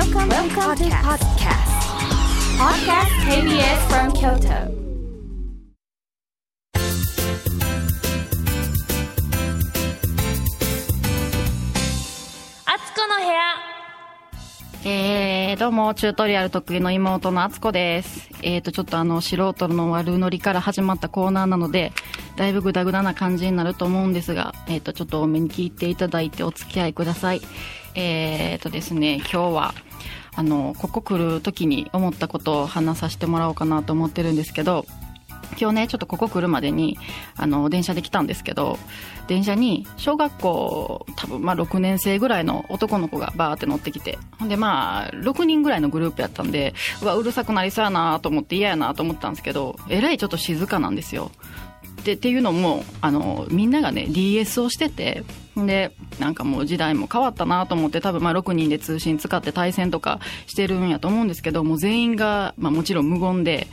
[0.00, 1.72] Welcome, Welcome to podcast.
[2.58, 4.72] Podcast KBS from Kyoto.
[12.66, 13.69] あつこの部屋
[14.83, 18.31] えー、どうも、チュートリアル得意の妹のあつこです。
[18.41, 21.93] えーと、ちょっとあの、素人の悪ノリから始まったコーナーなので、
[22.35, 27.41] だいぶグダグダな感じになると思うんですが、えーと、ちょっと多めに聞いていただいてお付き合いください。
[27.93, 29.75] えーとですね、今日は、
[30.33, 34.87] あの、ここ来る時に思ったことを話させてもらおうかなと思ってるんですけど、
[35.59, 36.97] 今日ね、ちょっとここ来るまでに、
[37.35, 38.77] あの、電車で来たんですけど、
[39.27, 51.31] 電車に、小学校、多分まあ6年生ぐらいの男の子がバーって乗ってきて、ほんでまあ、6人ぐらいのグループやったんで、うわ、うるさくなりそうやなと思って嫌やなと思ったんですけど、えらいちょっと静かなんですよ。
[52.03, 55.23] でっていうのもあのみんながね DS をしてて
[55.55, 63.67] でなんかもう時代も変わったなと思って多分まあ6人で通信使って対戦とかしてるんやと思うんですけども全員が、まあ、もちろん無言で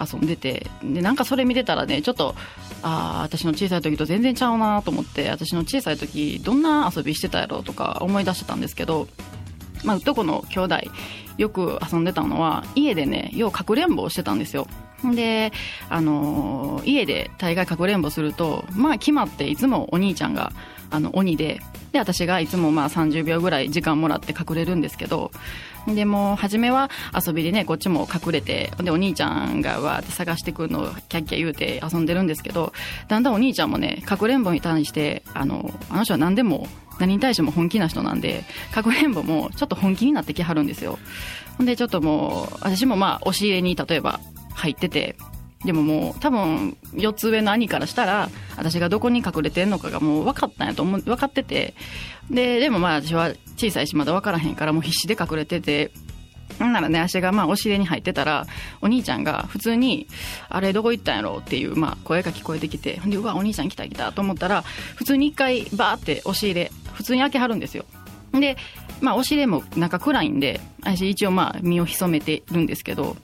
[0.00, 2.34] 遊んでてでなんかそれ見てたらねちょっと
[2.82, 9.08] ああ私の小さい時と全然ちゃうなと思って私の小さい時どんな遊びしてたやろうとか思い出してたんですけど
[9.84, 10.76] まあ、男の兄弟
[11.36, 14.66] よく遊んでたのは家でねようかくれんぼをしてたんですよ。
[15.14, 15.52] で、
[15.88, 20.52] あの家で大概かくれんぼするとまあ決まっていつもお兄ちゃんが
[20.90, 21.60] あの鬼で
[21.92, 25.30] で私がいつもまあ30秒ぐらい時間もらって隠れるんですけど
[25.86, 32.72] でも初めは遊びでねこっちも隠れてでお兄ちゃんがわーって探してくるのをキャッキャ言うて遊んでるんですけど
[33.08, 36.66] だんだんお兄ちゃんもねかくれんぼに対してあのあの人は何でも
[36.98, 40.98] 何に対しても本気な人なんでかくれんぼもちょっと本気になってきはるんですよ。
[41.58, 44.20] ほんでちょっともう私もまあ押し入れに例えば
[44.54, 45.16] 入ってて
[45.64, 51.74] でももう多分4つ上の兄からしたら私がどこに隠れてんのかがもう分かったんやと思う分かってて
[52.30, 55.90] ででもまあ私は小さいしまだ分からへんからもう必死で隠れてて
[56.58, 58.46] ほんならね、足がまあ押し入れに入ってたら、
[58.80, 60.06] お兄ちゃんが普通に、
[60.48, 64.62] あれどこ行ったんやろっていう、まあ声が聞こえてきて、で、うわ、お兄ちゃん来た来たと思ったら、
[64.94, 67.84] 普通に一回バーって押し入れ、普通に開けはるんですよ。
[68.32, 68.56] で、
[69.00, 73.16] まあ押し入れも中暗いんで、私一応まあ身を潜めてるんですけど、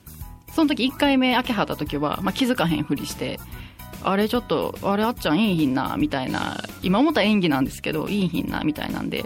[0.54, 3.38] その時1回目開けはった時は、まあ、気づかへんふりして、
[4.02, 9.24] あれちょっと、あれあっちゃんいいひんな、みたいな、今思った演技なんですけど、いいひんな、みたいなんで、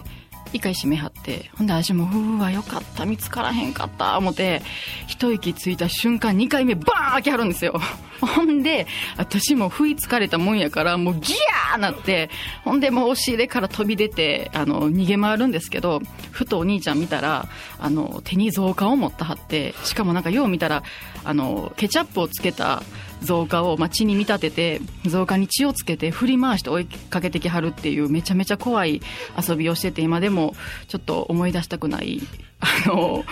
[0.54, 4.62] 一回閉めはって、ほんで私も、うわ、よかった、見つからへんかった、思って、
[5.08, 7.80] 一息ついた瞬間、二回目、バーン開けはるんですよ。
[8.22, 12.30] ほんで、私も不意つかれたもんやから、もうギャーなって、
[12.62, 16.00] ほんでもう押し入れから飛び出て、あの、逃げ回るんですけど、
[16.30, 17.48] ふとお兄ちゃん見たら、
[17.80, 20.84] あの、手に造花を持ったはって、しかもなんかよう見たら、
[21.24, 22.84] あの、ケチャップをつけた
[23.24, 29.00] 造花を、まあ、血に見立てて、造花に血をつけて振り回して追いかけてきはるっていうめちゃめちゃ怖い
[29.48, 30.54] 遊びをしてて、今でも
[30.88, 32.20] ちょっと思い出したくない、
[32.60, 33.24] あの、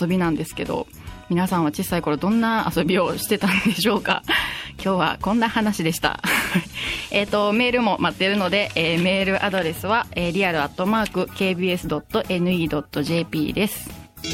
[0.00, 0.86] 遊びなんですけど、
[1.28, 4.22] 皆さんは小さい頃どんな遊びをしてたんでしょうか？
[4.82, 6.20] 今日はこんな話でした。
[7.12, 13.90] えっと、メールも待ってるので、えーメールアドレスは、えー、リアルアットマーク KBS.NE.JP です。
[14.20, 14.26] あつ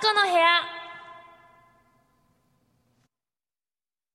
[0.00, 0.79] この部屋